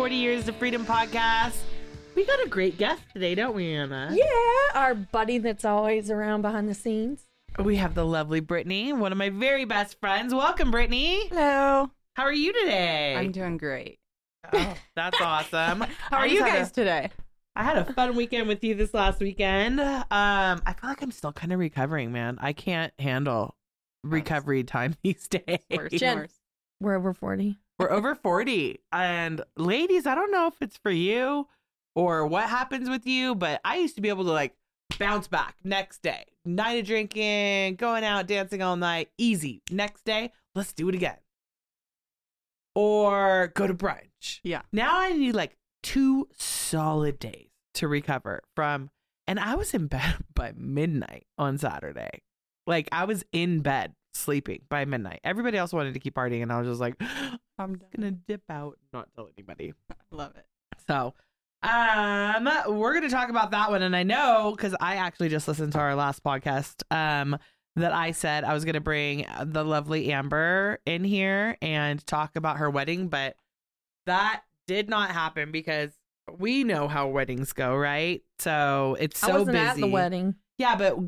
[0.00, 1.56] welcome to 40 Years of Freedom podcast.
[2.14, 4.08] We got a great guest today, don't we, Anna?
[4.12, 4.24] Yeah,
[4.74, 7.26] our buddy that's always around behind the scenes.
[7.62, 10.32] We have the lovely Brittany, one of my very best friends.
[10.34, 11.28] Welcome, Brittany.
[11.28, 11.90] Hello.
[12.14, 13.14] How are you today?
[13.14, 13.98] I'm doing great.
[14.50, 15.82] Oh, that's awesome.
[16.08, 17.10] How are you guys a- today?
[17.54, 19.80] I had a fun weekend with you this last weekend.
[19.80, 22.38] Um, I feel like I'm still kind of recovering, man.
[22.40, 23.54] I can't handle
[24.02, 25.58] recovery time these days.
[25.70, 26.16] Worse Jen.
[26.20, 26.34] worse.
[26.80, 27.58] We're over 40.
[27.80, 28.78] We're over 40.
[28.92, 31.48] And ladies, I don't know if it's for you
[31.94, 34.54] or what happens with you, but I used to be able to like
[34.98, 36.26] bounce back next day.
[36.44, 39.62] Night of drinking, going out, dancing all night, easy.
[39.70, 41.16] Next day, let's do it again.
[42.74, 44.40] Or go to brunch.
[44.42, 44.60] Yeah.
[44.72, 48.90] Now I need like two solid days to recover from.
[49.26, 52.20] And I was in bed by midnight on Saturday.
[52.66, 55.20] Like I was in bed sleeping by midnight.
[55.24, 57.00] Everybody else wanted to keep partying, and I was just like,
[57.58, 59.74] I'm gonna dip out, not tell anybody.
[60.10, 60.46] Love it.
[60.86, 61.14] So,
[61.62, 65.72] um, we're gonna talk about that one, and I know because I actually just listened
[65.72, 66.82] to our last podcast.
[66.90, 67.38] Um,
[67.76, 72.58] that I said I was gonna bring the lovely Amber in here and talk about
[72.58, 73.36] her wedding, but
[74.06, 75.90] that did not happen because
[76.38, 78.22] we know how weddings go, right?
[78.38, 79.58] So it's so busy.
[79.58, 80.34] at the wedding.
[80.58, 80.98] Yeah, but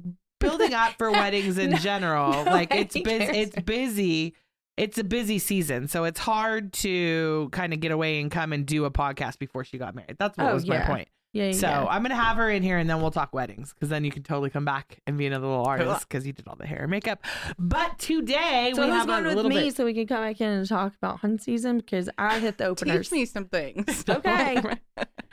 [0.42, 3.38] building up for weddings in No, general, like it's nobody busy.
[3.38, 4.34] It's busy.
[4.76, 8.64] It's a busy season, so it's hard to kind of get away and come and
[8.66, 10.16] do a podcast before she got married.
[10.18, 11.08] That's what Oh, was my point.
[11.34, 11.52] Yeah, yeah.
[11.52, 11.86] So yeah.
[11.86, 14.22] I'm gonna have her in here, and then we'll talk weddings, because then you can
[14.22, 16.90] totally come back and be another little artist because you did all the hair and
[16.90, 17.22] makeup.
[17.58, 19.76] But today So we who's have going a with little me bit.
[19.76, 22.64] so we can come back in and talk about hunt season because I hit the
[22.66, 23.08] openers.
[23.08, 24.04] Teach me some things.
[24.08, 24.56] Okay.
[24.58, 24.76] Okay,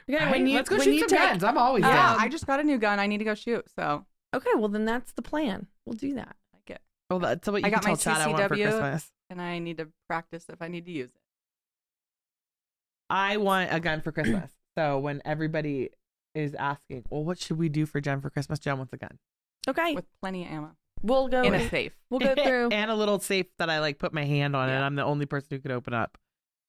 [0.09, 0.31] Right?
[0.31, 1.43] when you Let's go when shoot you some take, guns.
[1.43, 2.15] I'm always Yeah, down.
[2.15, 2.99] Um, I just got a new gun.
[2.99, 3.65] I need to go shoot.
[3.75, 5.67] So Okay, well then that's the plan.
[5.85, 6.35] We'll do that.
[6.53, 6.81] like it.
[7.09, 9.11] well, that's what you I can got my tell Chad I want for Christmas.
[9.29, 11.21] And I need to practice if I need to use it.
[13.09, 14.51] I want a gun for Christmas.
[14.77, 15.89] So when everybody
[16.33, 18.59] is asking, well, what should we do for Jen for Christmas?
[18.59, 19.17] Jen wants a gun.
[19.67, 20.71] Okay, With plenty of ammo.
[21.01, 21.41] we'll go.
[21.41, 21.91] In a safe.
[22.09, 24.81] We'll go through and a little safe that I like put my hand on, and
[24.85, 26.17] I'm the only person who could open up.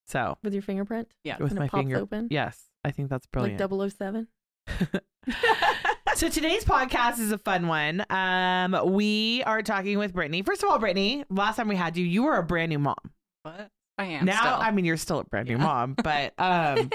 [0.09, 1.37] So with your fingerprint Yeah.
[1.39, 3.61] with and my it pops finger, open yes, I think that's brilliant.
[3.71, 4.27] like 007.
[6.21, 8.05] so today's podcast is a fun one.
[8.11, 10.43] Um, we are talking with Brittany.
[10.43, 12.99] First of all, Brittany, last time we had you, you were a brand new mom.
[13.43, 14.53] But I am now, still.
[14.53, 15.65] I mean, you're still a brand new Yeah.
[15.65, 16.91] mom, but um,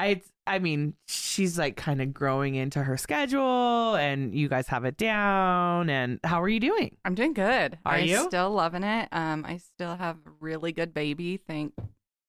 [0.00, 4.86] I, I mean, she's like kind of growing into her schedule, and you guys have
[4.86, 5.90] it down.
[5.90, 6.96] And how are you doing?
[7.04, 7.76] I'm doing good.
[7.84, 8.24] Are I you?
[8.24, 9.10] Still loving it.
[9.12, 11.36] Um, I still have a really good baby.
[11.36, 11.74] Thank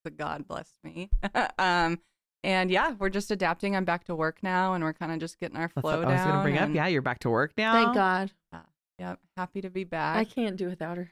[0.04, 1.08] the God blessed me.
[1.58, 2.00] um,
[2.44, 3.74] and yeah, we're just adapting.
[3.76, 6.08] I'm back to work now, and we're kind of just getting our That's flow what
[6.08, 6.64] I was gonna bring up.
[6.66, 7.72] and- Yeah, you're back to work now.
[7.72, 8.32] Thank God.
[8.52, 8.58] Uh,
[8.98, 9.18] yep.
[9.36, 10.16] Happy to be back.
[10.16, 10.34] I back.
[10.34, 11.10] can't do without her.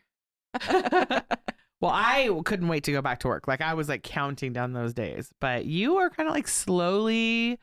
[1.83, 3.49] Well, I couldn't wait to go back to work.
[3.49, 5.31] Like I was like counting down those days.
[5.41, 7.59] But you are kind of like slowly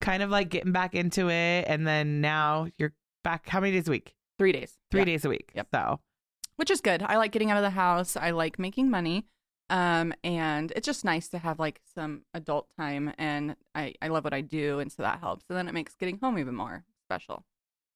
[0.00, 2.92] kind of like getting back into it and then now you're
[3.24, 4.14] back how many days a week?
[4.38, 4.78] Three days.
[4.92, 5.04] 3 Yeah.
[5.06, 5.50] days a week.
[5.56, 5.66] Yep.
[5.74, 5.98] So,
[6.54, 7.02] Which is good.
[7.02, 8.16] I like getting out of the house.
[8.16, 9.26] I like making money.
[9.68, 14.22] Um, and it's just nice to have like some adult time and I, I love
[14.22, 15.44] what I do and so that helps.
[15.48, 17.44] And then it makes getting home even more special.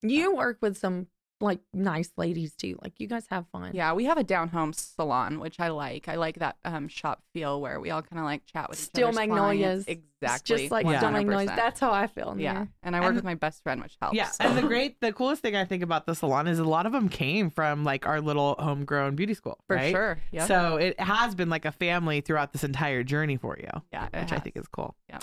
[0.02, 1.06] You work with some
[1.40, 2.78] like nice ladies too.
[2.82, 3.70] Like you guys have fun.
[3.74, 6.08] Yeah, we have a down home salon, which I like.
[6.08, 8.84] I like that um shop feel where we all kind of like chat with each
[8.86, 9.84] Still other's Magnolias.
[9.84, 9.88] clients.
[9.88, 10.56] It's Exactly.
[10.58, 10.98] just like Yeah.
[10.98, 11.50] Steel Magnolias.
[11.56, 12.34] That's how I feel.
[12.38, 12.52] Yeah.
[12.54, 12.68] there.
[12.82, 14.14] And I work And- with my best friend, which helps.
[14.16, 14.26] yeah.
[14.26, 14.44] so.
[14.50, 16.92] And the great the coolest thing I think about the salon is a lot of
[16.92, 19.92] them came from like our little homegrown beauty school, for right?
[19.92, 20.18] sure.
[20.30, 20.46] Yeah.
[20.46, 23.68] So, it has been like a family throughout this entire journey for you.
[23.92, 24.94] yeah, it which I think is cool.
[25.08, 25.18] Yeah.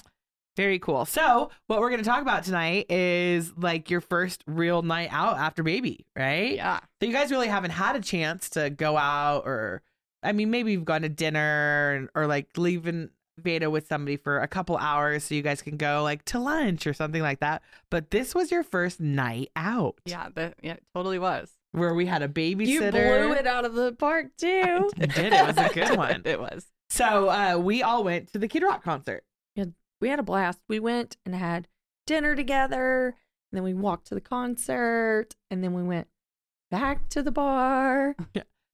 [0.58, 1.06] Very cool.
[1.06, 5.38] So, what we're going to talk about tonight is like your first real night out
[5.38, 6.56] after baby, right?
[6.56, 6.80] Yeah.
[7.00, 9.84] So, you guys really haven't had a chance to go out or,
[10.24, 14.48] I mean, maybe you've gone to dinner or like leaving Veda with somebody for a
[14.48, 17.62] couple hours so you guys can go like to lunch or something like that.
[17.92, 20.00] But this was your first night out.
[20.06, 21.52] Yeah, the, yeah, it totally was.
[21.74, 22.66] Where we had a babysitter.
[22.68, 24.90] You blew it out of the park too.
[24.98, 25.34] You did.
[25.34, 26.24] It was a good one.
[26.26, 26.66] it was.
[26.90, 29.24] So, uh, we all went to the Kid Rock concert.
[30.02, 30.60] We had a blast.
[30.68, 31.68] We went and had
[32.06, 33.16] dinner together.
[33.52, 35.36] And then we walked to the concert.
[35.50, 36.08] And then we went
[36.70, 38.16] back to the bar.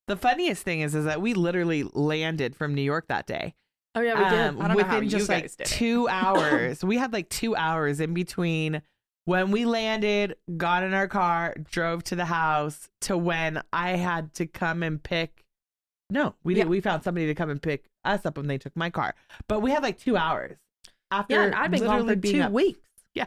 [0.07, 3.55] The funniest thing is, is that we literally landed from New York that day.
[3.95, 4.47] Oh yeah, we did.
[4.47, 6.83] Um, I don't know how within you just like did two hours.
[6.83, 8.81] we had like two hours in between
[9.25, 14.33] when we landed, got in our car, drove to the house to when I had
[14.35, 15.45] to come and pick.
[16.09, 16.69] No, we didn't.
[16.69, 19.15] We found somebody to come and pick us up when they took my car.
[19.47, 20.57] But we had like two hours
[21.19, 21.49] after.
[21.49, 22.79] yeah, I've been gone for two up- weeks.
[23.13, 23.25] Yeah.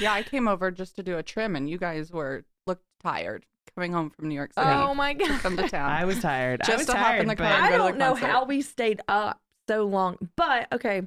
[0.00, 3.46] Yeah, I came over just to do a trim, and you guys were looked tired
[3.76, 4.66] coming home from New York City.
[4.68, 5.40] Oh my god.
[5.40, 5.90] Come to town.
[5.90, 6.62] I was tired.
[6.62, 7.98] I Just was to hop tired, in the car and I go to the don't
[7.98, 8.26] know concert.
[8.26, 10.16] how we stayed up so long.
[10.36, 11.02] But okay.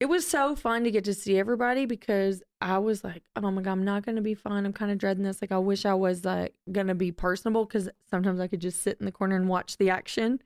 [0.00, 3.62] It was so fun to get to see everybody because I was like, oh my
[3.62, 4.66] God, I'm not going to be fun.
[4.66, 5.40] I'm kind of dreading this.
[5.40, 8.82] Like, I wish I was like going to be personable because sometimes I could just
[8.82, 10.40] sit in the corner and watch the action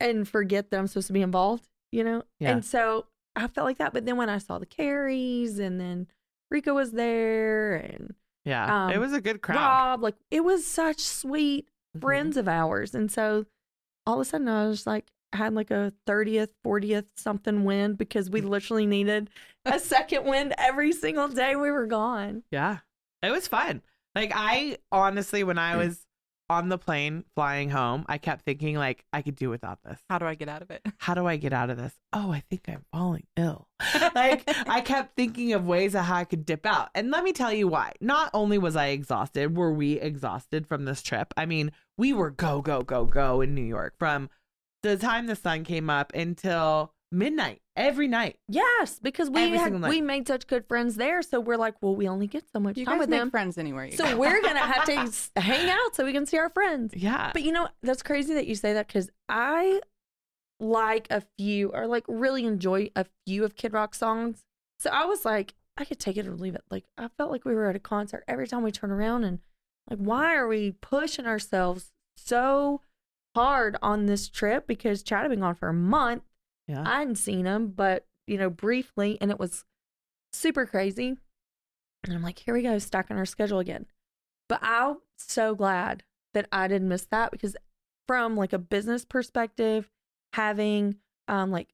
[0.00, 2.22] and forget that I'm supposed to be involved, you know?
[2.40, 2.52] Yeah.
[2.52, 3.06] And so
[3.36, 3.92] I felt like that.
[3.92, 6.08] But then when I saw the carries and then
[6.50, 8.14] Rico was there and
[8.44, 9.56] Yeah, it Um, was a good crowd.
[9.58, 12.00] Rob, like, it was such sweet Mhm.
[12.00, 12.94] friends of ours.
[12.94, 13.44] And so
[14.06, 18.30] all of a sudden I was like, had like a 30th, 40th something wind because
[18.30, 19.28] we literally needed
[19.66, 22.42] a second wind every single day we were gone.
[22.50, 22.78] Yeah.
[23.22, 23.82] It was fun.
[24.14, 26.06] Like I honestly when I was
[26.50, 29.98] on the plane flying home, I kept thinking like I could do without this.
[30.08, 30.82] How do I get out of it?
[30.98, 31.94] How do I get out of this?
[32.12, 33.68] Oh, I think I'm falling ill.
[34.14, 36.88] like I kept thinking of ways of how I could dip out.
[36.94, 37.92] And let me tell you why.
[38.00, 41.32] Not only was I exhausted, were we exhausted from this trip?
[41.36, 44.30] I mean, we were go, go, go, go in New York from
[44.82, 48.38] the time the sun came up until midnight every night.
[48.48, 51.22] Yes, because we Every had we made such good friends there.
[51.22, 53.30] So we're like, well, we only get so much You time guys with make them.
[53.30, 53.86] friends anywhere.
[53.86, 54.16] You So go.
[54.18, 56.92] we're gonna have to hang out so we can see our friends.
[56.94, 57.30] Yeah.
[57.32, 59.80] But you know, that's crazy that you say that because I
[60.60, 64.42] like a few or like really enjoy a few of Kid Rock songs.
[64.80, 66.64] So I was like, I could take it or leave it.
[66.70, 69.38] Like I felt like we were at a concert every time we turn around and
[69.88, 72.80] like, why are we pushing ourselves so
[73.36, 74.66] hard on this trip?
[74.66, 76.22] Because Chad had been gone for a month.
[76.68, 76.84] Yeah.
[76.86, 79.64] I hadn't seen him, but you know, briefly, and it was
[80.32, 81.16] super crazy.
[82.04, 83.86] And I'm like, here we go, stacking our schedule again.
[84.48, 86.04] But I'm so glad
[86.34, 87.56] that I didn't miss that because
[88.06, 89.90] from like a business perspective,
[90.34, 91.68] having um like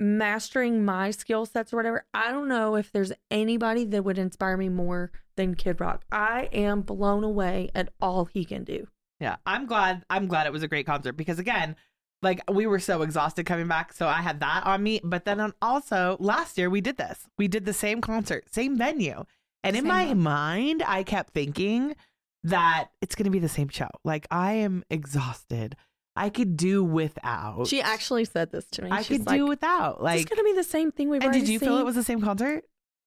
[0.00, 4.56] mastering my skill sets or whatever, I don't know if there's anybody that would inspire
[4.56, 6.04] me more than Kid Rock.
[6.10, 8.88] I am blown away at all he can do.
[9.20, 10.04] Yeah, I'm glad.
[10.10, 11.76] I'm glad it was a great concert because again,
[12.24, 15.00] like we were so exhausted coming back, so I had that on me.
[15.04, 17.26] But then also last year we did this.
[17.38, 19.24] We did the same concert, same venue,
[19.62, 20.18] and in my month.
[20.20, 21.94] mind, I kept thinking
[22.42, 23.88] that it's going to be the same show.
[24.04, 25.76] Like I am exhausted.
[26.16, 27.66] I could do without.
[27.66, 28.90] She actually said this to me.
[28.90, 30.02] I She's could like, do without.
[30.02, 31.96] Like It's gonna be the same thing we've and already did you feel it was
[31.96, 32.64] the same concert?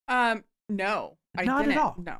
[0.09, 1.77] Um, no, I Not at didn't.
[1.79, 1.95] all.
[1.97, 2.17] No,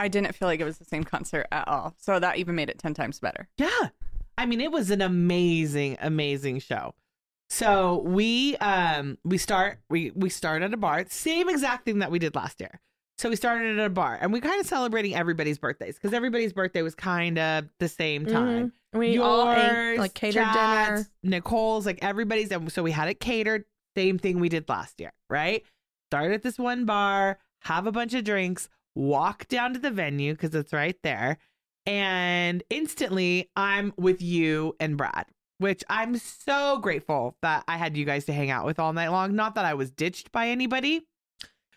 [0.00, 1.94] I didn't feel like it was the same concert at all.
[1.98, 3.48] So that even made it ten times better.
[3.56, 3.68] Yeah.
[4.40, 6.94] I mean, it was an amazing, amazing show.
[7.50, 12.10] So we um we start we we start at a bar, same exact thing that
[12.10, 12.80] we did last year.
[13.18, 16.54] So we started at a bar and we kind of celebrating everybody's birthdays because everybody's
[16.54, 18.72] birthday was kind of the same time.
[18.94, 18.98] Mhm.
[18.98, 21.06] We all ate like catered Chad's, dinner.
[21.22, 22.50] Nicole's, like everybody's.
[22.50, 23.64] And so we had it catered.
[23.96, 25.62] Same thing we did last year, right?
[26.10, 30.32] Start at this one bar, have a bunch of drinks, walk down to the venue
[30.32, 31.36] because it's right there.
[31.86, 35.26] And instantly I'm with you and Brad,
[35.58, 39.08] which I'm so grateful that I had you guys to hang out with all night
[39.08, 39.34] long.
[39.34, 41.06] Not that I was ditched by anybody.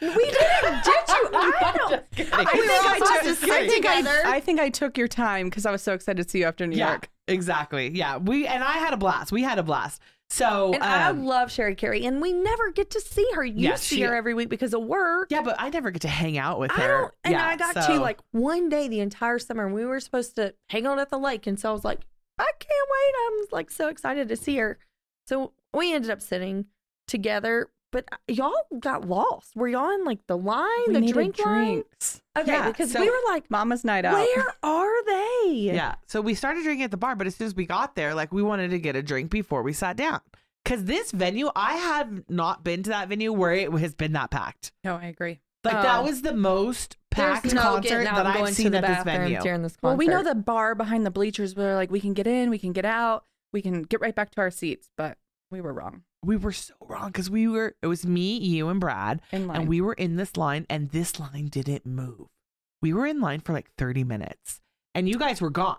[0.02, 1.30] We didn't ditch you.
[1.34, 1.94] I don't.
[2.34, 3.86] I I think think, I I, took- took, I I, think.
[3.86, 6.46] I, I think I took your time because I was so excited to see you
[6.46, 7.10] after New yeah, York.
[7.28, 7.90] exactly.
[7.90, 9.32] Yeah, we and I had a blast.
[9.32, 10.02] We had a blast.
[10.34, 13.44] So And I um, love Sherry Carey, and we never get to see her.
[13.46, 15.28] You Yeah, see she- her every week because of work.
[15.30, 16.88] Yeah, but I never get to hang out with I her.
[17.02, 19.72] don't, and yeah, I got so- to like one day the entire summer.
[19.72, 22.00] We were supposed to hang out at the lake, and so I was like,
[22.40, 23.14] I can't wait.
[23.28, 24.80] I'm like so excited to see her.
[25.28, 26.66] So we ended up sitting
[27.08, 29.56] together, but uh, y'all got lost.
[29.56, 31.66] Were y'all in like the line, We the needed drink line?
[31.76, 32.22] drinks.
[32.38, 34.16] Okay, Yeah, because so- we were like, Mama's night out.
[34.16, 35.52] where are they?
[35.74, 35.96] Yeah.
[36.08, 38.34] So we started drinking at the bar, but as soon as we got there, like
[38.34, 40.20] we wanted to get a drink before we sat down.
[40.66, 44.32] Cause this venue, I have not been to that venue where it has been that
[44.32, 44.72] packed.
[44.84, 45.40] No, I agree.
[45.64, 45.82] Like Oh.
[45.84, 49.40] that was the most packed There's no concert that I've seen the at this venue.
[49.42, 49.88] during this concert.
[49.88, 52.58] Well, we know the bar behind the bleachers where like we can get in, we
[52.60, 55.18] can get out, we can get right back to our seats, but
[55.52, 56.04] we were wrong.
[56.24, 57.76] We were so wrong because we were.
[57.82, 61.48] It was me, you, and Brad, and we were in this line, and this line
[61.48, 62.28] didn't move.
[62.82, 64.62] We were in line for like thirty minutes,
[64.96, 65.78] and you guys were gone.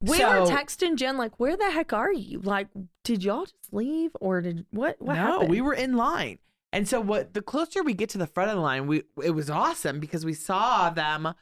[0.00, 2.40] We So- were texting Jen like, "Where the heck are you?
[2.40, 2.68] Like,
[3.04, 5.00] did y'all just leave or did what?
[5.00, 6.38] What no, happened?" we were in line.
[6.72, 9.30] And so what the closer we get to the front of the line, we it
[9.30, 11.32] was awesome because we saw them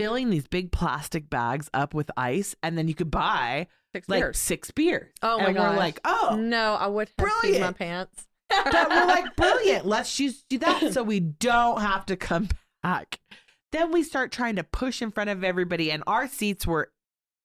[0.00, 4.20] filling these big plastic bags up with ice and then you could buy Six like
[4.22, 4.38] beers.
[4.38, 5.12] six beers.
[5.22, 8.26] Oh my and we're like, oh, No, I would have peed my pants.
[8.48, 9.84] but we're like, brilliant.
[9.86, 12.48] Let's just do that so we don't have to come
[12.82, 13.18] back.
[13.72, 16.90] Then we start trying to push in front of everybody, and our seats were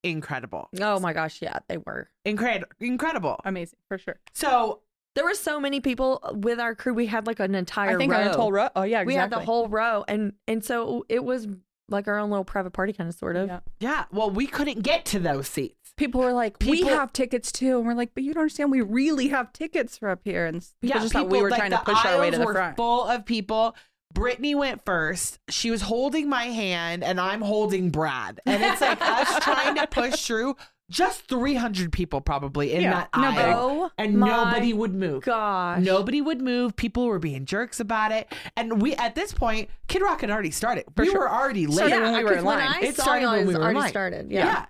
[0.03, 0.69] incredible.
[0.81, 2.09] oh my gosh, yeah, they were.
[2.24, 2.67] Incredible.
[2.79, 3.39] Incredible.
[3.43, 4.19] Amazing, for sure.
[4.33, 4.81] So
[5.15, 6.93] There were so many people with our crew.
[6.93, 8.29] We had like an entire I think row.
[8.33, 8.69] whole row.
[8.75, 9.13] Oh yeah, exactly.
[9.13, 11.47] We had the whole row, and and so it was
[11.89, 13.47] like our own little private party, kind of, sort of.
[13.47, 13.59] Yeah.
[13.79, 14.05] Yeah.
[14.11, 15.75] Well, we couldn't get to those seats.
[15.97, 18.69] People were like, "We have tickets too," and we're like, "But you don't understand.
[18.71, 21.59] We really have tickets for up here." And people just thought we people- were like,
[21.59, 22.75] trying to push our way to the were front.
[22.75, 23.75] Full of people.
[24.13, 25.39] Brittany went first.
[25.49, 28.39] She was holding my hand, and I'm holding Brad.
[28.45, 30.55] And it's like us trying to push through.
[30.91, 35.23] Just 300 people probably in Yeah, that no aisle, and my nobody would move.
[35.23, 35.81] Gosh.
[35.81, 36.75] Nobody would move.
[36.75, 40.51] People were being jerks about it, and we at this point, Kid Rock had already
[40.51, 40.85] started.
[40.95, 41.21] For we sure.
[41.21, 41.75] were already late.
[41.87, 42.67] Started when we were 'cause in when line.
[42.67, 43.89] I It saw started you, when we was were in already line.
[43.89, 44.31] started.
[44.31, 44.45] Yeah.
[44.45, 44.65] Yeah.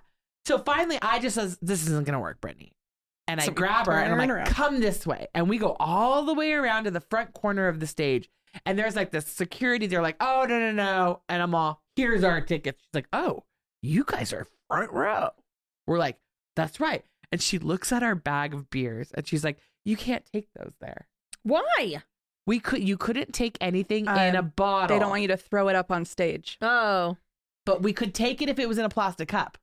[0.46, 2.72] So finally, I just says, "This isn't gonna work, Brittany."
[3.28, 4.46] And I So we grab her and I'm like, around.
[4.46, 7.78] "Come this way." And we go all the way around to the front corner of
[7.80, 8.30] the stage.
[8.64, 9.86] And there's like this security.
[9.86, 13.44] They're like, "Oh no no no!" And I'm all, "Here's our tickets." She's like, "Oh,
[13.82, 15.30] you guys are front row."
[15.86, 16.18] We're like,
[16.56, 20.24] "That's right." And she looks at our bag of beers and she's like, "You can't
[20.32, 21.06] take those there.
[21.42, 22.02] Why?
[22.46, 22.86] We could.
[22.86, 24.94] You couldn't take anything in a Um, bottle.
[24.94, 26.58] They don't want you to throw it up on stage.
[26.62, 27.16] Oh.
[27.64, 29.58] but we could take it if it was in a plastic cup.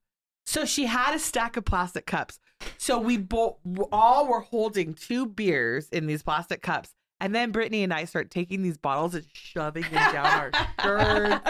[0.46, 2.38] So she had a stack of plastic cups.
[2.77, 3.56] So we both
[3.94, 6.94] all were holding two beers in these plastic cups.
[7.24, 10.51] And then Brittany and I start taking these bottles and shoving them down our
[10.82, 11.50] shirts.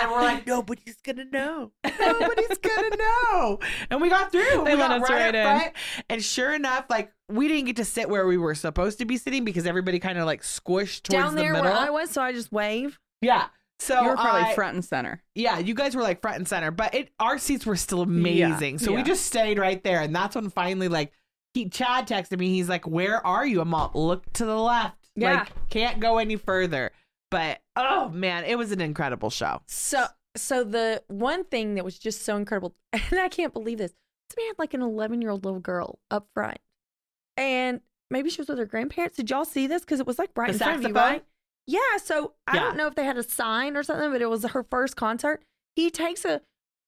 [0.00, 1.72] And we're like, nobody's gonna know.
[1.84, 3.58] Nobody's gonna know.
[3.90, 4.64] And we got through.
[4.64, 5.42] They we got right, right in.
[5.44, 5.72] front.
[6.08, 9.18] And sure enough, like we didn't get to sit where we were supposed to be
[9.18, 11.70] sitting because everybody kind of like squished towards Down the there middle.
[11.70, 12.98] where I was, so I just wave.
[13.20, 13.48] yeah.
[13.78, 15.22] So you were probably I- front and center.
[15.34, 18.78] yeah, you guys were like front and center, but it our seats were still amazing.
[18.78, 21.12] so we just stayed right there, and that's when finally like
[21.54, 22.48] he Chad texted me.
[22.50, 24.99] He's like, "Where are you?" I'm all, "Look to the left.
[25.16, 25.40] Yeah.
[25.40, 26.92] Like can't go any further."
[27.30, 29.62] But oh man, it was an incredible show.
[29.66, 33.92] So, so the one thing that was just so incredible, and I can't believe this,
[34.28, 36.58] this man had like an 11 year old little girl up front,
[37.36, 39.16] and maybe she was with her grandparents.
[39.16, 39.82] Did y'all see this?
[39.82, 41.12] Because it was like right The in front of you, saxophone?
[41.12, 41.24] right?
[41.66, 41.96] Yeah.
[42.02, 42.60] So I Yeah.
[42.62, 45.42] don't know if they had a sign or something, but it was her first concert.
[45.76, 46.42] He takes a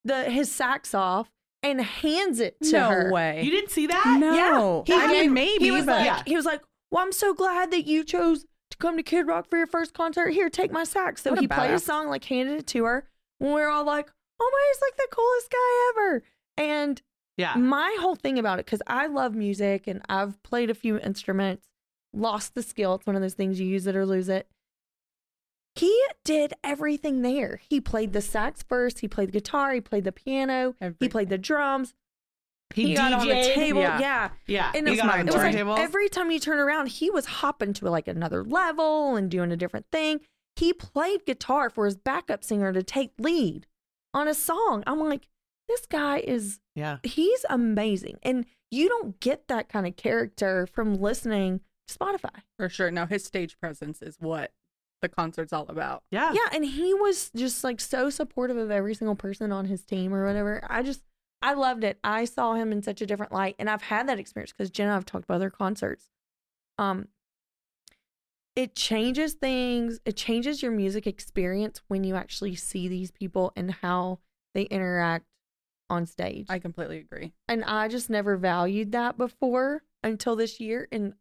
[0.04, 1.30] the his sax off
[1.62, 3.12] and hands it to no her.
[3.12, 3.42] way.
[3.44, 4.16] You didn't see that?
[4.18, 4.82] No.
[4.84, 6.22] He I mean, maybe, he was but like, Yeah.
[6.26, 6.60] he was like,
[6.92, 9.94] "Well, I'm so glad that you chose to come to Kid Rock for your first
[9.94, 10.28] concert.
[10.30, 11.82] Here, take my sax." So What a he played a badass.
[11.82, 13.08] song, like handed it to her.
[13.38, 14.08] When we were all like,
[14.38, 16.22] "Oh my, he's like the coolest guy ever!"
[16.56, 17.02] And
[17.36, 17.54] Yeah.
[17.56, 21.66] my whole thing about it, because I love music and I've played a few instruments,
[22.12, 22.94] lost the skill.
[22.96, 24.46] It's one of those things you use it or lose it.
[25.74, 27.60] He did everything there.
[27.68, 29.00] He played the sax first.
[29.00, 29.72] He played the guitar.
[29.72, 30.72] He played the piano.
[30.78, 31.08] He Everything.
[31.10, 31.94] played the drums.
[32.74, 33.80] He, He, got on the table.
[33.80, 33.98] Yeah.
[34.00, 34.30] yeah.
[34.46, 35.78] Yeah, And he it was on my It was like turntables.
[35.78, 39.56] every time you turn around, he was hopping to like another level and doing a
[39.56, 40.20] different thing.
[40.56, 43.66] He played guitar for his backup singer to take lead
[44.14, 44.82] on a song.
[44.86, 45.28] I'm like,
[45.68, 48.18] this guy is yeah, he's amazing.
[48.22, 52.42] And you don't get that kind of character from listening to Spotify.
[52.58, 52.90] For sure.
[52.90, 54.50] No, his stage presence is what
[55.02, 56.02] the concert's all about.
[56.10, 59.82] yeah, Yeah, and he was just like so supportive of every single person on his
[59.84, 60.64] team or whatever.
[60.70, 61.02] I just
[61.42, 61.98] I loved it.
[62.04, 64.96] I saw him in such a different light, and I've had that experience because Jenna,
[64.96, 66.10] I've talked about other concerts.
[66.78, 67.08] Um,
[68.54, 69.98] it changes things.
[70.04, 74.18] It changes your music experience when you actually see these people and how
[74.54, 75.26] they interact
[75.88, 76.46] on stage.
[76.48, 77.32] I completely agree.
[77.48, 81.14] and I just never valued that before until this year, and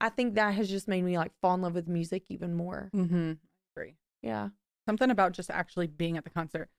[0.00, 2.90] I think that has just made me like fall in love with music even more.
[2.94, 3.32] Mm-hmm.
[3.76, 3.94] agree.
[4.22, 4.48] Yeah.
[4.86, 6.70] Something about just actually being at the concert.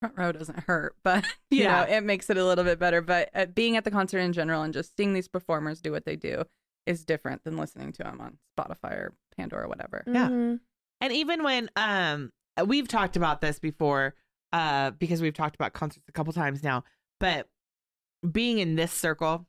[0.00, 1.84] Front row doesn't hurt, but you Yeah.
[1.84, 3.00] know it makes it a little bit better.
[3.02, 6.04] But uh, being at the concert in general and just seeing these performers do what
[6.04, 6.44] they do
[6.86, 10.04] is different than listening to them on Spotify or Pandora or whatever.
[10.06, 10.28] Yeah.
[10.28, 10.60] Mhm.
[11.00, 12.30] And even when um
[12.66, 14.14] we've talked about this before,
[14.52, 16.84] uh, because we've talked about concerts a couple times now,
[17.20, 17.48] but
[18.32, 19.46] being in this circle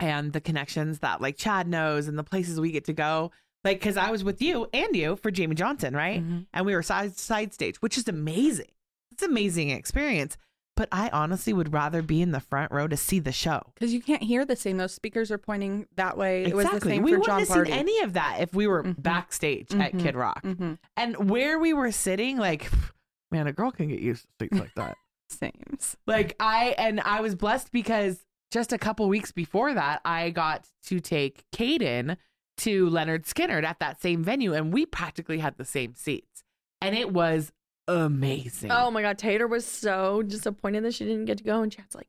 [0.00, 3.30] and the connections that like Chad knows and the places we get to go,
[3.64, 6.22] like because I was with you and you for Jamey Johnson, right?
[6.22, 6.46] Mhm.
[6.52, 8.70] And we were side side stage, which is amazing.
[9.18, 10.36] It's an amazing experience.
[10.76, 13.60] But I honestly would rather be in the front row to see the show.
[13.74, 14.76] Because you can't hear the same.
[14.76, 16.44] Those speakers are pointing that way.
[16.44, 16.92] It was the Exactly.
[16.92, 19.02] same we for wouldn't John have seen any of that if we were Mhm.
[19.02, 20.00] backstage at Mhm.
[20.00, 20.40] Kid Rock.
[20.44, 22.70] hmm And where we were sitting, like,
[23.32, 24.96] man, a girl can get used to seats like that.
[25.30, 25.78] Same.
[26.06, 30.68] like I and I was blessed because just a couple weeks before that, I got
[30.84, 32.16] to take Caden
[32.58, 36.44] to Lynyrd Skynyrd at that same venue, and we practically had the same seats,
[36.80, 37.52] and it was
[37.88, 38.70] amazing.
[38.70, 41.94] Oh my god, Tater was so disappointed that she didn't get to go, and Chad's
[41.94, 42.08] like,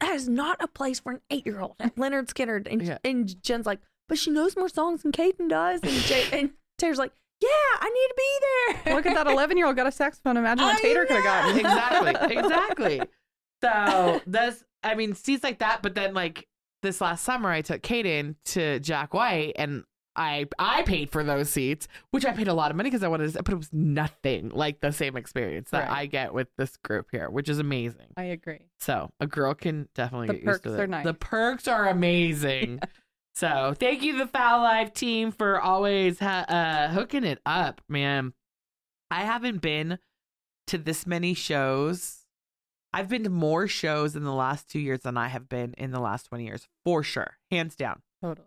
[0.00, 2.98] "That is not a place for an eight-year-old." at Lynyrd Skynyrd, and, Yeah.
[3.04, 6.98] and Jen's like, "But she knows more songs than Caden does," and, Jay, and Tater's
[6.98, 9.92] like, "Yeah, I need to be there." Look at that 11 year old got a
[9.92, 10.36] saxophone.
[10.36, 11.58] Imagine what I Tater could have gotten.
[11.58, 13.00] exactly, exactly.
[13.62, 15.80] So that's, I mean, seats like that.
[15.82, 16.46] But then, like
[16.82, 19.84] this last summer, I took Caden to Jack White, and
[20.16, 23.08] I I paid for those seats, which I paid a lot of money because I
[23.08, 25.98] wanted to, but it was nothing like the same experience that Right.
[26.00, 28.06] I get with this group here, which is amazing.
[28.16, 28.66] I agree.
[28.78, 31.04] So a girl can definitely The get used to perks are nice.
[31.04, 32.80] The perks are amazing.
[33.36, 38.32] So thank you, the Foul Life team, for always ha- uh, hooking it up, man.
[39.10, 39.98] I haven't been
[40.68, 42.26] to this many shows.
[42.92, 45.90] I've been to more shows in the last two years than I have been in
[45.90, 48.02] the last twenty years, for sure, hands down.
[48.22, 48.46] Totally.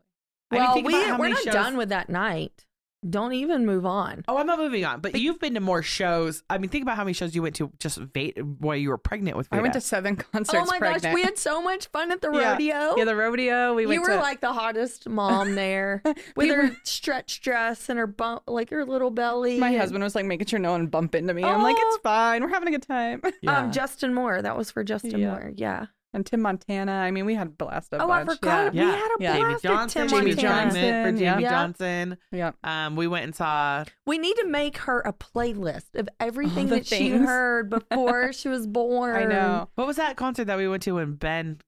[0.51, 2.63] I mean, Well, think we, about how we're not shows- done with that night.
[3.07, 4.23] Don't even move on.
[4.27, 5.01] Oh, I'm not moving on.
[5.01, 6.41] But you've been to more shows.
[6.49, 8.97] I mean, think about how many shows you went to just va- while you were
[8.97, 9.49] pregnant with.
[9.51, 9.59] Me.
[9.59, 10.55] I went to seven concerts.
[10.57, 11.03] oh my pregnant.
[11.03, 12.53] gosh, we had so much fun at the Yeah.
[12.53, 12.95] rodeo.
[12.97, 13.75] yeah the rodeo.
[13.75, 16.01] We you were to like the hottest mom there
[16.35, 19.59] with her stretch dress and her bump, like her little belly.
[19.59, 21.43] my and- husband was like making sure no one bump into me.
[21.43, 21.87] I'm like, Oh.
[21.93, 22.41] it's fine.
[22.41, 23.21] We're having a good time.
[23.43, 23.59] Yeah.
[23.59, 24.41] Um, Justin Moore.
[24.41, 25.29] That was for Justin Yeah.
[25.31, 25.51] Moore.
[25.55, 25.85] Yeah.
[26.13, 26.93] And Tim Montana.
[26.93, 27.91] I mean, we had a blast.
[27.93, 28.39] A Oh, I bunch.
[28.39, 28.73] forgot.
[28.73, 28.85] Yeah.
[28.85, 29.35] We had a Yeah.
[29.35, 30.41] Jamey blast at Johnson, Tim Jamey Montana.
[30.41, 31.49] Johnson for Jamey yeah.
[31.49, 32.17] Johnson.
[32.31, 32.37] Yeah.
[32.45, 32.55] Yep.
[32.63, 33.83] Um, we went and saw.
[34.05, 38.47] We need to make her a playlist of everything the that she heard before she
[38.49, 39.15] was born.
[39.15, 39.69] I know.
[39.75, 41.59] What was that concert that we went to when Ben?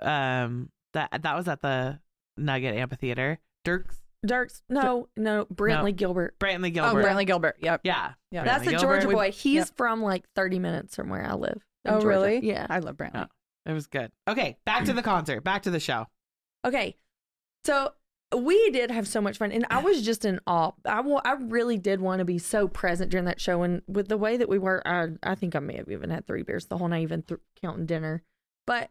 [0.00, 1.98] Um, that that was at the
[2.36, 3.38] Nugget Amphitheater.
[3.66, 4.60] Dierks, Dierks.
[4.68, 5.46] No, no.
[5.46, 6.38] Brantley Gilbert.
[6.38, 6.90] Brantley Gilbert.
[6.90, 7.04] Oh, Gilbert.
[7.08, 7.56] Brantley Gilbert.
[7.60, 7.80] Yep.
[7.84, 8.44] Yeah, Yeah.
[8.44, 8.80] That's Brantley a Gilbert.
[9.00, 9.30] Georgia We- boy.
[9.32, 9.68] He's Yep.
[9.76, 11.64] from like 30 minutes from where I live.
[11.86, 12.06] Oh, Georgia.
[12.08, 12.46] really?
[12.46, 12.66] Yeah.
[12.68, 13.24] I love Brantley.
[13.24, 13.26] Oh.
[13.66, 14.12] It was good.
[14.28, 15.42] Okay, back to the concert.
[15.42, 16.06] Back to the show.
[16.64, 16.96] Okay.
[17.64, 17.92] So
[18.36, 19.50] we did have so much fun.
[19.52, 20.72] And I was just in awe.
[20.84, 23.62] I, wa- I really did want to be so present during that show.
[23.62, 26.26] And with the way that we were, I, I think I may have even had
[26.26, 28.22] three beers the whole night, even th- counting dinner.
[28.66, 28.90] But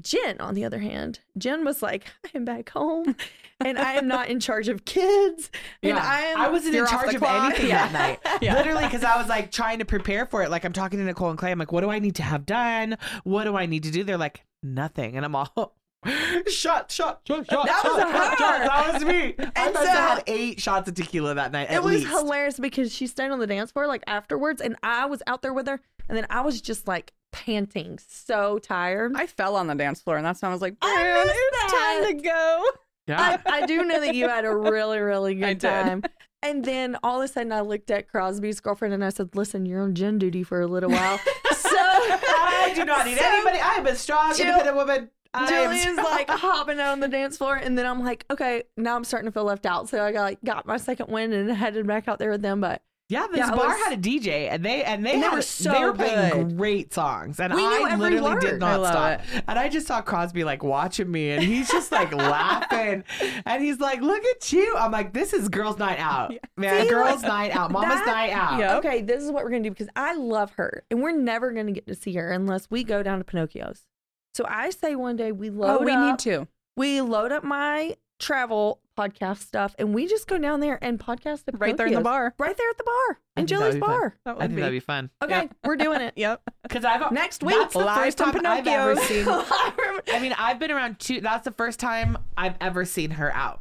[0.00, 3.14] Jen, on the other hand, Jen was like, I am back home
[3.64, 5.50] and I am not in charge of kids.
[5.82, 6.40] And Yeah, I am.
[6.40, 7.50] I wasn't in charge of clock.
[7.52, 7.88] anything Yeah.
[7.88, 7.92] that
[8.24, 8.38] night.
[8.42, 8.54] Yeah.
[8.56, 10.50] Literally, because I was like trying to prepare for it.
[10.50, 11.52] Like I'm talking to Nicole and Clay.
[11.52, 12.96] I'm like, what do I need to have done?
[13.24, 14.02] What do I need to do?
[14.02, 15.16] They're like, nothing.
[15.16, 15.76] And I'm all
[16.48, 18.36] shot, shot, shot, shot, That was shot, her.
[18.36, 18.38] shot.
[18.66, 19.34] That was me.
[19.38, 21.70] I And have so- had eight shots of tequila that night.
[21.70, 22.08] It was least.
[22.08, 25.52] hilarious because she stayed on the dance floor like afterwards, and I was out there
[25.54, 29.12] with her, and then I was just like panting, so tired.
[29.14, 31.38] I fell on the dance floor, and that's when I was like, I "Man, missed
[31.38, 32.64] it's time to go.
[33.06, 33.38] Yeah.
[33.46, 35.60] I, I do know that you had a really, really good I did.
[35.60, 36.02] time.
[36.42, 39.66] And then all of a sudden, I looked at Crosby's girlfriend and I said, "Listen,
[39.66, 41.18] you're on gin duty for a little while."
[41.52, 43.58] so I do not need so anybody.
[43.58, 45.10] I am a strong, Jill- independent woman.
[45.34, 48.96] I Julian's like hopping out on the dance floor, and then I'm like, okay, now
[48.96, 49.88] I'm starting to feel left out.
[49.88, 52.60] So I got like got my second win and headed back out there with them.
[52.60, 55.26] But Yeah, this Yeah, bar was- had a DJ, and they and they And they
[55.28, 56.56] had were they were playing good.
[56.56, 59.42] great songs, and We knew I every literally did not I love stop.
[59.46, 63.04] And I just saw Crosby like watching me, and he's just like laughing,
[63.44, 66.82] and he's like, "Look at you!" I'm like, "This is girls' night out, man.
[66.82, 68.76] See, girls' like, night out, mama's that- night out." Yeah.
[68.78, 71.70] okay, this is what we're gonna do because I love her, and we're never gonna
[71.72, 73.86] get to see her unless we go down to Pinocchio's.
[74.34, 76.48] So I say one day we oh, load Oh, we up, need to.
[76.76, 81.42] we load up my travel podcast stuff, and we just go down there and podcast
[81.48, 82.34] at Right there in the bar.
[82.38, 83.88] right there at the bar I in think that'd Julie's be fun.
[83.90, 84.16] bar.
[84.24, 84.60] That I would think be.
[84.62, 85.56] that'd be fun Okay, Yep.
[85.64, 86.42] we're doing it Yep.
[86.62, 87.56] because I've next week.
[87.56, 89.26] That's the Live first from time I've ever seen.
[89.28, 91.20] I mean, I've been around two.
[91.20, 93.60] That's the first time I've ever seen her out.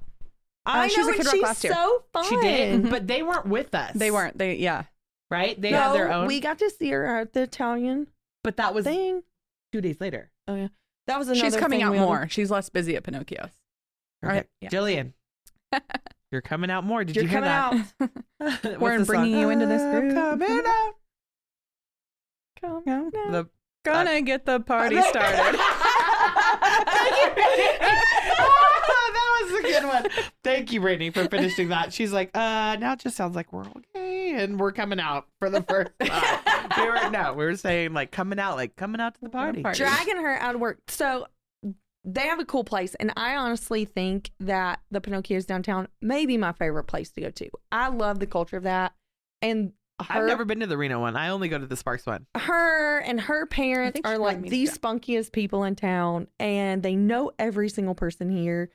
[0.66, 2.26] I Uh, know, was at and Rock she's so fun.
[2.30, 3.92] She did, but they weren't with us.
[3.94, 4.38] They weren't.
[4.38, 4.84] They yeah.
[5.30, 5.60] right.
[5.62, 6.28] They no, had their own.
[6.28, 8.08] we got to see her at the Italian
[8.44, 9.22] but that was thing.
[9.74, 10.32] two days later.
[10.48, 10.68] Oh yeah,
[11.08, 11.42] that was another.
[11.46, 12.28] She's coming thing out we all- more.
[12.30, 13.52] She's less busy at Pinocchio's.
[14.22, 14.50] Perfect.
[14.62, 14.70] Right, yeah.
[14.70, 15.14] Jillian,
[16.32, 17.04] you're coming out more.
[17.04, 18.12] Did You're you hear coming that?
[18.74, 18.80] out.
[18.82, 19.42] We're bringing song?
[19.42, 20.14] you into this group.
[20.14, 20.94] Coming out.
[22.62, 23.10] Come Yeah.
[23.14, 23.32] now.
[23.32, 23.50] The
[23.84, 25.60] Gonna get the party started.
[27.76, 30.08] that was a good one.
[30.44, 31.94] Thank you, Brittany, for finishing that.
[31.94, 35.50] She's like, uh, now it just sounds like we're okay and we're coming out for
[35.50, 36.40] the first time.
[36.78, 39.62] we were no, we were saying like coming out, like coming out to the party.
[39.62, 39.78] Party.
[39.78, 40.80] dragging her out of work.
[40.88, 41.28] So
[42.06, 46.38] they have a cool place, and I honestly think that the Pinocchio's downtown may be
[46.38, 47.50] my favorite place to go to.
[47.72, 48.94] I love the culture of that,
[49.42, 51.16] and her, I've never been to the Reno one.
[51.16, 52.28] I only go to the Sparks one.
[52.36, 57.32] her and her parents are like wanted the spunkiest people in town, and they know
[57.40, 58.70] every single person here.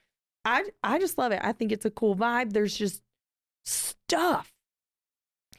[0.44, 1.40] I I just love it.
[1.42, 2.52] I think it's a cool vibe.
[2.52, 3.02] There's just
[3.64, 4.52] stuff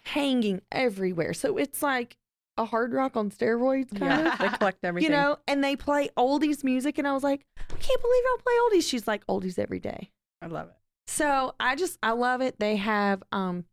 [0.03, 2.17] hanging everywhere, so it's like
[2.57, 4.39] a hard rock on steroids, kind Yeah, of.
[4.39, 5.11] they collect everything.
[5.11, 8.37] You know, and they play oldies music, and I was like, I can't believe I'll
[8.39, 8.89] play oldies.
[8.89, 10.11] She's like oldies every day.
[10.41, 10.75] I love it.
[11.07, 12.59] So I just I love it.
[12.59, 13.65] They have um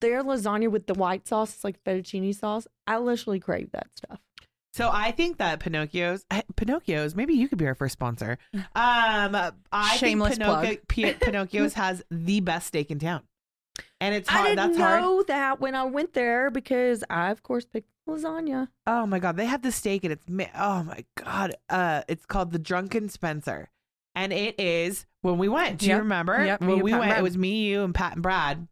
[0.00, 2.66] their lasagna with the white sauce, it's like fettuccine sauce.
[2.86, 4.18] I literally crave that stuff.
[4.72, 8.38] So I think that Pinocchio's, eh, Pinocchio's, maybe you could be our first sponsor.
[8.54, 13.22] Um, I Shameless think Pinocchio, P- Pinocchio's has the best steak in town,
[14.00, 14.46] and it's hard.
[14.46, 14.98] I didn't That's hard.
[14.98, 18.68] I know that when I went there because I of course picked lasagna.
[18.86, 22.26] Oh my god, they have the steak and it's ma- oh my god, uh, it's
[22.26, 23.70] called the Drunken Spencer,
[24.14, 25.78] and it is when we went.
[25.80, 26.44] Do you remember?
[26.44, 28.66] Yep, When we went, it was me, you, and Pat and Brad.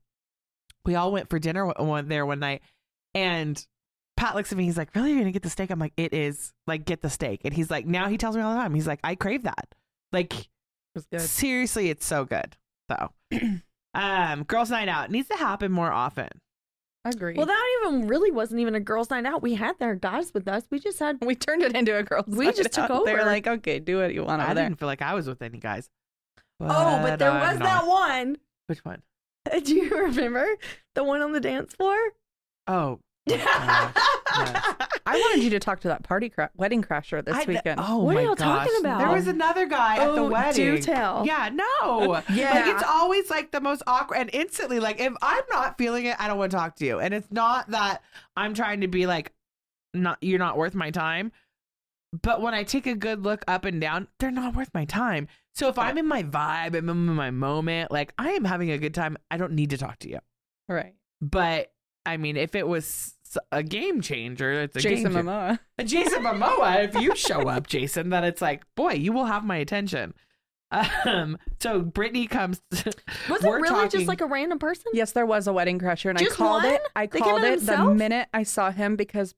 [0.85, 2.63] We all went for dinner one, one there one night,
[3.15, 3.65] and
[4.17, 4.65] Pat looks at me.
[4.65, 7.11] He's like, "Really, you're gonna get the steak?" I'm like, "It is like get the
[7.11, 8.75] steak." And he's like, "Now he tells me all the time.
[8.75, 9.75] He's like, I crave that.
[10.13, 10.49] Like It
[10.95, 11.21] was good.
[11.21, 12.57] seriously, it's so good."
[12.91, 13.13] So,
[13.95, 16.29] um, girls' night out needs to happen more often.
[17.05, 17.35] Agree.
[17.35, 19.41] Well, that even really wasn't even a girls' night out.
[19.43, 20.65] We had their guys with us.
[20.71, 23.07] We just had we turned it into a girls' We night just took out.
[23.07, 24.65] They were like, okay, do what you want I over there.
[24.65, 25.89] didn't feel like I was with any guys.
[26.61, 26.67] Oh,
[27.03, 27.65] but there I'm uh, was not.
[27.65, 28.37] that one.
[28.67, 29.03] Which one?
[29.65, 30.47] Do you remember
[30.95, 31.97] the one on the dance floor?
[32.67, 33.01] Oh,
[34.33, 34.89] Uh, yes.
[35.07, 37.81] I wanted you to talk to that party cra- wedding crasher this I- weekend.
[37.83, 38.67] Oh What are my y'all gosh.
[38.69, 38.99] talking about?
[39.01, 40.77] There was another guy at the Oh, wedding.
[40.77, 41.27] do tell.
[41.27, 42.23] Yeah, no.
[42.33, 42.53] Yeah.
[42.55, 46.15] Like it's always like the most awkward and instantly like if I'm not feeling it,
[46.21, 47.01] I don't want to talk to you.
[47.01, 48.03] And it's not that
[48.37, 49.33] I'm trying to be like
[49.95, 51.33] not you're not worth my time.
[52.23, 55.27] But when I take a good look up and down, they're not worth my time.
[55.57, 58.79] So if I'm in my vibe, I'm in my moment, like I am having a
[58.79, 60.21] good time, I don't need to talk to you.
[60.69, 60.95] right.
[61.21, 61.73] But
[62.07, 63.15] I mean, if it was
[63.53, 65.29] a game changer, it's a Jason game changer.
[65.31, 65.59] Momoa.
[65.87, 69.57] Jason Momoa, if you show up, Jason, then it's like, boy, you will have my
[69.57, 70.15] attention.
[71.05, 72.63] Um, so Brittany comes.
[73.29, 74.85] Was it really talking- just like a random person?
[74.95, 76.75] Yes, there was a wedding crasher, and Just I called one?
[76.75, 76.83] it.
[76.95, 79.35] I They called by it the minute I saw him because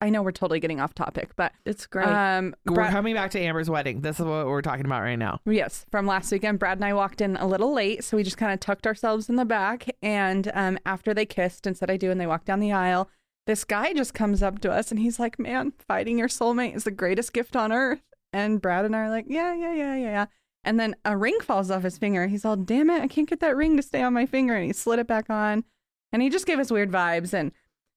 [0.00, 2.06] I know we're totally getting off topic, but It's great.
[2.06, 4.02] um, We're coming back to Amber's wedding.
[4.02, 5.40] This is what we're talking about right now.
[5.46, 8.36] Yes, from last weekend, Brad and I walked in a little late, so we just
[8.36, 9.88] kind of tucked ourselves in the back.
[10.02, 13.08] And um, after they kissed and said I do, and they walked down the aisle,
[13.46, 16.84] this guy just comes up to us and he's like, "Man, fighting your soulmate is
[16.84, 18.02] the greatest gift on earth."
[18.34, 20.26] And Brad and I are like, "Yeah, yeah, yeah, yeah." yeah."
[20.64, 22.26] And then a ring falls off his finger.
[22.26, 24.66] He's all, "Damn it, I can't get that ring to stay on my finger." And
[24.66, 25.64] he slid it back on,
[26.12, 27.32] and he just gave us weird vibes.
[27.32, 27.52] And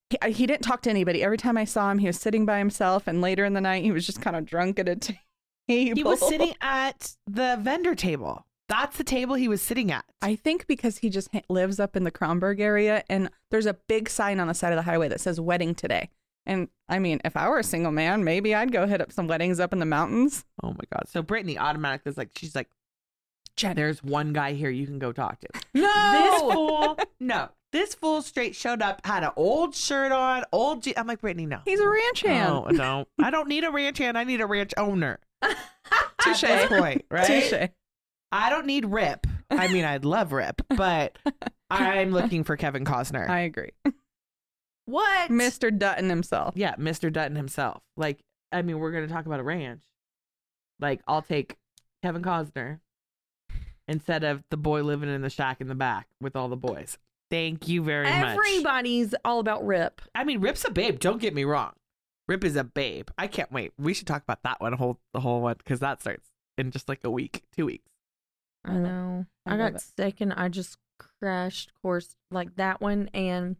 [0.09, 1.23] he, he didn't talk to anybody.
[1.23, 3.07] Every time I saw him, he was sitting by himself.
[3.07, 5.19] And later in the night, he was just kind of drunk at a table.
[5.67, 8.47] He was sitting at the vendor table.
[8.69, 10.03] That's the table he was sitting at.
[10.19, 13.75] I think because he just ha- lives up in the Kronberg area and there's a
[13.87, 16.09] big sign on the side of the highway that says wedding today.
[16.47, 19.27] And I mean, if I were a single man, maybe I'd go hit up some
[19.27, 20.43] weddings up in the mountains.
[20.63, 21.07] oh my god!
[21.07, 22.69] So Brittany automatically is like, she's like,
[23.55, 25.47] Jen, there's one guy here you can go talk to.
[25.73, 26.13] no.
[26.13, 30.83] This fool, no, this fool straight showed up, had an old shirt on, old.
[30.83, 31.59] Je- I'm like, Brittany, no.
[31.65, 32.49] He's a ranch hand.
[32.51, 33.05] Oh, no.
[33.21, 34.17] I don't need a ranch hand.
[34.17, 35.19] I need a ranch owner.
[36.21, 36.43] Touche.
[36.43, 37.25] At this point, right?
[37.25, 37.69] Touche.
[38.31, 39.27] I don't need Rip.
[39.49, 41.17] I mean, I'd love Rip, but
[41.69, 43.27] I'm looking for Kevin Costner.
[43.27, 43.71] I agree.
[44.85, 45.29] what?
[45.29, 45.75] Mr.
[45.75, 46.53] Dutton himself.
[46.55, 47.11] yeah, Mr.
[47.11, 47.81] Dutton himself.
[47.97, 48.19] Like,
[48.51, 49.83] I mean, we're going to talk about a ranch.
[50.79, 51.57] Like, I'll take
[52.03, 52.79] Kevin Costner
[53.89, 56.97] instead of the boy living in the shack in the back with all the boys.
[57.29, 58.37] Thank you very much.
[58.37, 60.01] Everybody's all about Rip.
[60.15, 60.99] I mean, Rip's a babe.
[60.99, 61.73] Don't get me wrong.
[62.27, 63.09] Rip is a babe.
[63.17, 63.73] I can't wait.
[63.77, 66.87] We should talk about that one whole the whole one because that starts in just
[66.87, 67.89] like a week, two weeks.
[68.63, 69.25] I know.
[69.45, 69.81] I I, got it.
[69.81, 70.77] sick and I just
[71.19, 73.55] crashed course like that one and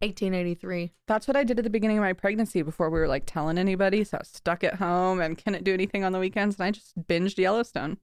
[0.00, 0.92] 1883.
[1.06, 3.58] That's what I did at the beginning of my pregnancy before we were like telling
[3.58, 4.04] anybody.
[4.04, 6.56] So I was stuck at home and couldn't do anything on the weekends.
[6.56, 7.98] And I just binged Yellowstone.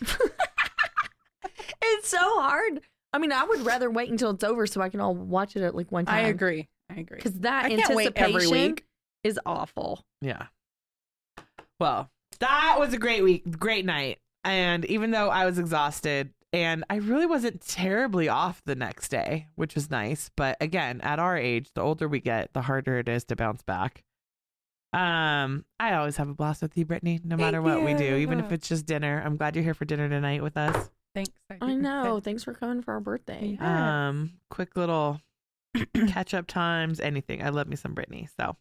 [1.82, 2.80] It's so hard.
[3.12, 5.62] I mean, I would rather wait until it's over so I can all watch it
[5.62, 6.14] at like one time.
[6.16, 6.68] I agree.
[6.90, 7.16] I agree.
[7.16, 8.84] Because that I can't wait anticipation every week.
[9.24, 10.04] is awful.
[10.20, 10.46] Yeah.
[11.80, 14.18] Well, that was a great week, great night.
[14.44, 19.48] And even though I was exhausted and I really wasn't terribly off the next day,
[19.56, 20.30] which was nice.
[20.36, 23.62] But again, at our age, the older we get, the harder it is to bounce
[23.62, 24.02] back.
[24.96, 28.40] Um, I always have a blast with you, Brittany, no matter what we do, even
[28.40, 29.22] if it's just dinner.
[29.22, 30.90] I'm glad you're here for dinner tonight with us.
[31.14, 31.32] Thanks.
[31.60, 32.18] I know.
[32.20, 33.58] Thanks for coming for our birthday.
[33.60, 34.08] Yeah.
[34.08, 35.20] Um, quick little
[36.08, 37.42] catch up times, anything.
[37.42, 38.30] I love me some Brittany.
[38.40, 38.56] So,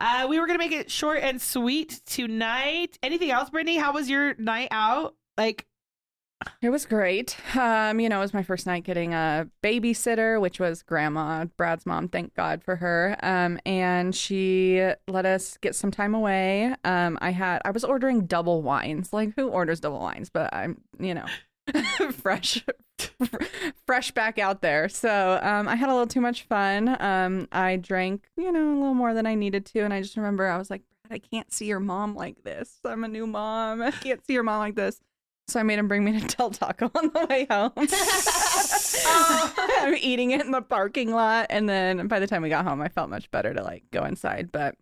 [0.00, 2.98] uh, we were gonna make it short and sweet tonight.
[3.02, 3.76] Anything else, Brittany?
[3.76, 5.16] How was your night out?
[5.36, 5.66] Like,
[6.62, 7.36] It was great.
[7.56, 11.86] Um, you know, it was my first night getting a babysitter, which was grandma, Brad's
[11.86, 12.08] mom.
[12.08, 13.16] Thank God for her.
[13.22, 16.74] Um, and she let us get some time away.
[16.84, 19.12] Um, I had I was ordering double wines.
[19.12, 20.30] Like who orders double wines?
[20.30, 21.26] But I'm, you know,
[22.12, 22.64] fresh
[23.86, 24.88] fresh back out there.
[24.88, 27.00] So um I had a little too much fun.
[27.00, 29.80] Um I drank, you know, a little more than I needed to.
[29.80, 32.78] And I just remember I was like, Brad, I can't see your mom like this.
[32.84, 33.82] I'm a new mom.
[33.82, 35.00] I can't see your mom like this.
[35.48, 37.72] So I made him bring me to Del Taco on the way home.
[39.86, 41.46] I'm eating it in the parking lot.
[41.50, 44.04] And then by the time we got home, I felt much better to like go
[44.04, 44.50] inside.
[44.50, 44.76] But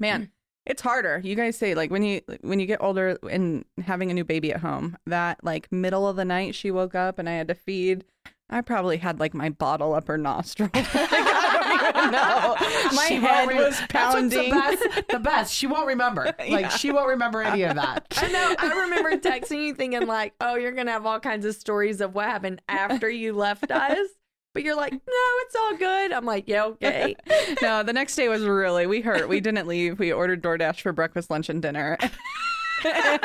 [0.00, 0.30] man, mm.
[0.66, 1.20] it's harder.
[1.22, 4.52] You guys say like when you when you get older and having a new baby
[4.52, 7.54] at home, that like middle of the night she woke up and I had to
[7.54, 8.04] feed.
[8.50, 10.70] I probably had like my bottle up her nostril.
[11.82, 12.10] Like, I don't
[12.90, 14.50] no, my She head was pounding.
[14.52, 15.08] That's what's the best.
[15.10, 15.54] The best.
[15.54, 16.24] She won't remember.
[16.38, 16.68] Like Yeah.
[16.68, 18.06] she won't remember any of that.
[18.16, 18.54] I know.
[18.58, 22.14] I remember texting you thinking like, "Oh, you're gonna have all kinds of stories of
[22.14, 24.08] what happened after you left us,"
[24.54, 27.16] but you're like, "No, it's all good." I'm like, "Yeah, okay."
[27.62, 29.28] no, the next day was really we hurt.
[29.28, 29.98] We didn't leave.
[29.98, 31.96] We ordered DoorDash for breakfast, lunch, and dinner.
[32.82, 33.20] That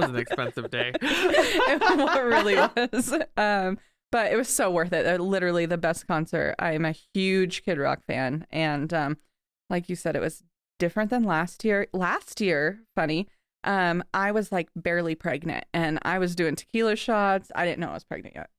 [0.00, 0.92] was an expensive day.
[1.02, 3.12] it really was.
[3.36, 3.78] Um,
[4.12, 5.06] but it was so worth it.
[5.06, 6.54] Uh, Literally the best concert.
[6.58, 9.16] I am a huge Kid Rock fan, and um,
[9.68, 10.42] like you said, it was
[10.78, 11.86] different than last year.
[11.92, 13.28] Last year, funny.
[13.64, 17.52] Um, I was like barely pregnant, and I was doing tequila shots.
[17.54, 18.50] I didn't know I was pregnant yet,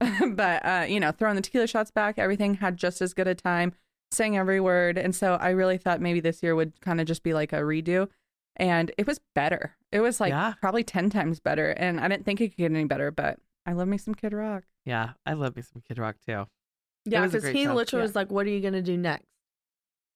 [0.36, 3.34] but uh, you know, throwing the tequila shots back, everything had just as good a
[3.34, 3.72] time.
[4.12, 7.24] Sang every word, and so I really thought maybe this year would kind of just
[7.24, 8.08] be like a redo
[8.56, 9.74] and it was better.
[9.90, 10.54] It was like Yeah.
[10.60, 11.70] probably 10 times better.
[11.70, 14.32] And I didn't think it could get any better, but I love me some Kid
[14.32, 14.62] Rock.
[14.84, 16.44] Yeah, I love me some Kid Rock too.
[17.06, 17.74] Yeah, because he show.
[17.74, 18.06] literally Yeah.
[18.06, 19.26] was like, "What are you gonna do next?"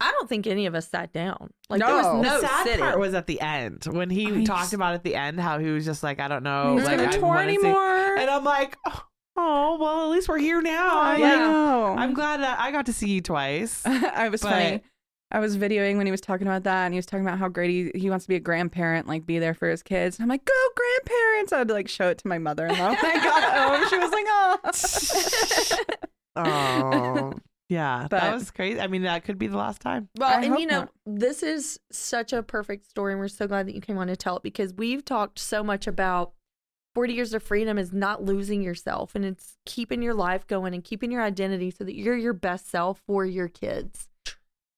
[0.00, 1.50] I don't think any of us sat down.
[1.68, 2.22] Like there was No.
[2.22, 2.80] no the sad sitting.
[2.80, 5.58] part was at the end when he I talked just- about at the end how
[5.58, 8.16] he was just like, I don't know, He's like gonna I tour wanna see- anymore.
[8.16, 9.02] And I'm like, oh,
[9.36, 11.00] oh, well, at least we're here now.
[11.00, 11.94] I Like, know.
[11.98, 13.82] I'm glad that I got to see you twice.
[13.86, 14.82] I was But- funny.
[15.30, 17.48] I was videoing when he was talking about that, and he was talking about how
[17.48, 20.16] great he, he wants to be a grandparent, like be there for his kids.
[20.18, 21.52] And I'm like, go grandparents!
[21.52, 23.88] I'd like show it to my mother-in-law when I got home.
[23.90, 25.94] She was like, oh.
[26.40, 27.32] Oh,
[27.68, 28.80] yeah, that was crazy.
[28.80, 30.08] I mean, that could be the last time.
[30.16, 30.90] Well, I and you know, not.
[31.04, 34.16] this is such a perfect story, and we're so glad that you came on to
[34.16, 36.32] tell it because we've talked so much about
[36.94, 40.82] 40 years of freedom is not losing yourself and it's keeping your life going and
[40.82, 44.08] keeping your identity so that you're your best self for your kids.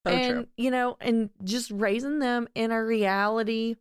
[0.06, 0.46] So and, true.
[0.56, 3.76] you know, and just raising them in a reality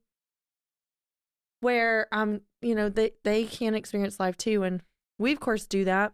[1.61, 4.63] where, um, you know, they, they can experience life too.
[4.63, 4.81] And
[5.17, 6.13] we, of course, do that.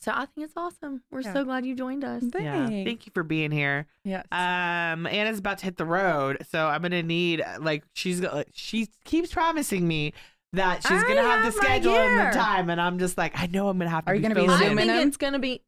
[0.00, 1.02] So I think it's awesome.
[1.10, 1.32] We're Yeah.
[1.32, 2.22] so glad you joined us.
[2.38, 3.86] Yeah, thank you for being here.
[4.04, 4.24] Yes.
[4.30, 8.86] Um, Anna's about to hit the road, so I'm gonna need like she's go- she
[9.04, 10.12] keeps promising me
[10.52, 13.18] that she's I gonna have, have the my schedule and the time, and I'm just
[13.18, 14.12] like, I know I'm gonna have to.
[14.12, 15.08] Are you be gonna be filling I think in?
[15.08, 15.62] it's going to be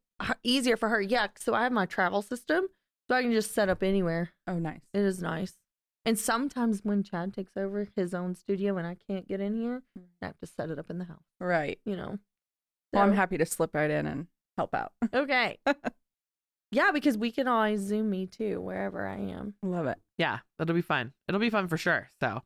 [0.45, 1.01] easier for her.
[1.01, 1.27] Yeah.
[1.39, 2.69] So I have my travel system,
[3.09, 4.31] so I can just set up anywhere.
[4.47, 4.83] oh, nice.
[4.93, 5.55] It is nice.
[6.05, 9.83] And sometimes when Chad takes over his own studio and I can't get in here,
[9.97, 10.03] mm.
[10.21, 11.23] I have to set it up in the house.
[11.38, 11.79] Right.
[11.85, 12.19] You know.
[12.93, 14.93] Well, I'm happy to slip right in and help out.
[15.15, 15.59] Okay.
[16.71, 19.55] yeah, because we can always Zoom me too, wherever I am.
[19.62, 19.99] Love it.
[20.19, 21.12] Yeah, it'll be fun.
[21.29, 22.11] It'll be fun for sure.
[22.21, 22.43] So,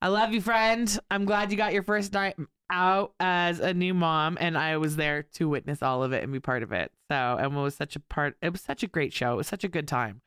[0.00, 0.98] I love you, friend.
[1.10, 2.36] I'm glad you got your first night
[2.70, 6.32] out as a new mom, and I was there to witness all of it and
[6.32, 6.92] be part of it.
[7.10, 8.36] So, and it was such a part.
[8.42, 9.32] It was such a great show.
[9.32, 10.20] It was such a good time.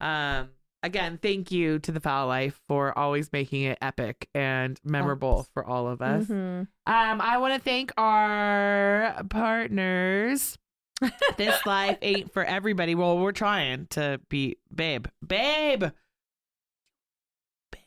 [0.00, 0.50] Um,
[0.82, 5.64] again, thank you to the Foul Life for always making it epic and memorable for
[5.66, 6.26] all of us.
[6.26, 6.68] Mhm.
[6.86, 10.58] Um, I want to thank our partners.
[11.36, 12.94] this life ain't for everybody.
[12.96, 15.84] Well, we're trying to be babe, babe.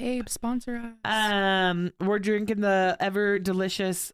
[0.02, 0.94] Babe, sponsor us.
[1.06, 4.12] Um, we're drinking the ever delicious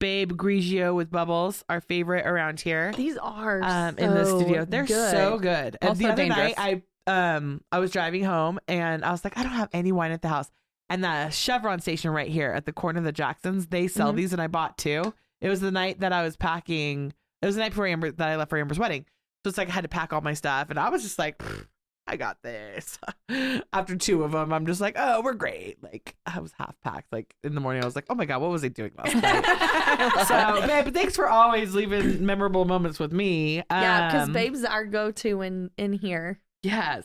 [0.00, 2.92] Babe Grigio with bubbles, our favorite around here.
[2.96, 5.10] These are Um, in the studio, they're good.
[5.12, 5.76] so good.
[5.80, 6.56] And Also the other dangerous.
[6.56, 9.92] night, I um, I was driving home and I was like, I don't have any
[9.92, 10.50] wine at the house.
[10.90, 14.16] And the Chevron station right here at the corner of the Jacksons, they sell Mhm.
[14.16, 15.14] these, and I bought two.
[15.40, 17.14] It was the night that I was packing.
[17.42, 19.06] It was the night before Amber that I left for Amber's wedding.
[19.44, 21.38] So it's like I had to pack all my stuff, and I was just like,
[21.38, 21.66] "Pfft,
[22.08, 22.98] I got this.
[23.72, 25.76] After two of them, I'm just like, oh, we're great.
[25.82, 27.12] Like I was half packed.
[27.12, 29.14] Like in the morning, I was like, oh my god, what was I doing last
[29.22, 30.26] night?
[30.26, 33.62] so, babe, thanks for always leaving memorable moments with me.
[33.70, 36.40] Yeah, because Um, Babe's our go to in in here.
[36.62, 37.04] Yes.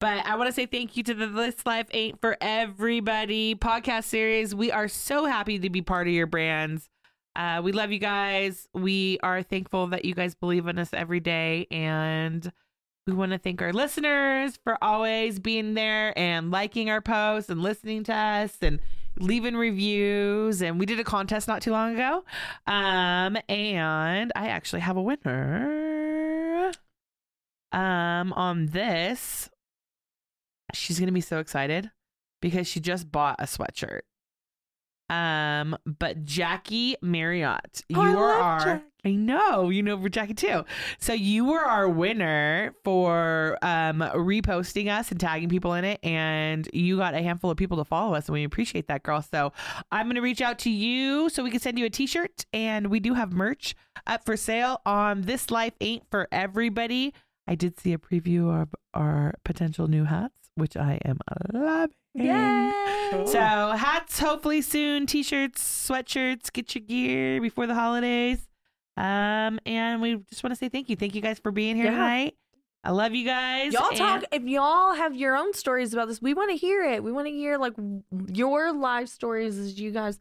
[0.00, 4.04] But I want to say thank you to the This Life Ain't for Everybody podcast
[4.04, 4.52] series.
[4.54, 6.88] We are so happy to be part of your brands.
[7.36, 8.68] Uh, we love you guys.
[8.74, 11.66] We are thankful that you guys believe in us every day.
[11.70, 12.52] And
[13.06, 17.60] we want to thank our listeners for always being there and liking our posts and
[17.60, 18.78] listening to us and
[19.18, 20.62] leaving reviews.
[20.62, 22.24] And we did a contest not too long ago.
[22.66, 26.72] Um, and I actually have a winner.
[27.72, 29.50] Um, on this,
[30.72, 31.90] she's gonna be so excited
[32.40, 34.02] because she just bought a sweatshirt.
[35.12, 38.84] Um, but Jackie Marriott, you Oh, I are love our Jackie.
[39.04, 40.64] I know, you know for Jackie too.
[41.00, 46.68] So you were our winner for um reposting us and tagging people in it, and
[46.72, 49.20] you got a handful of people to follow us, and we appreciate that, girl.
[49.20, 49.52] So
[49.90, 53.00] I'm gonna reach out to you so we can send you a t-shirt, and we
[53.00, 53.74] do have merch
[54.06, 57.12] up for sale on This Life Ain't for Everybody.
[57.46, 61.18] I did see a preview of our potential new hats, which I am
[61.52, 61.94] loving.
[62.14, 63.24] Yay!
[63.26, 68.46] So hats hopefully soon, t-shirts, sweatshirts, get your gear before the holidays.
[68.96, 70.96] Um, and we just want to say thank you.
[70.96, 71.92] Thank you guys for being here Yeah.
[71.92, 72.36] tonight.
[72.84, 73.72] I love you guys.
[73.72, 76.20] Y'all and- talk if y'all have your own stories about this.
[76.20, 77.02] We want to hear it.
[77.02, 77.74] We want to hear like
[78.32, 80.20] your life stories as you guys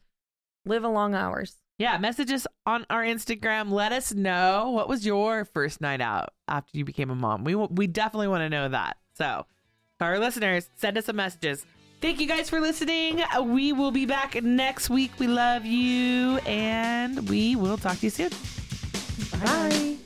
[0.65, 1.57] live along ours.
[1.79, 3.71] Yeah, message us on our Instagram.
[3.71, 7.43] Let us know what was your first night out after you became a mom.
[7.43, 8.97] We we definitely want to know that.
[9.17, 9.47] So,
[10.05, 11.65] our listeners, send us some messages.
[12.01, 13.21] Thank you guys for listening.
[13.41, 15.11] We will be back next week.
[15.19, 18.31] We love you, and we will talk to you soon.
[19.39, 20.00] Bye.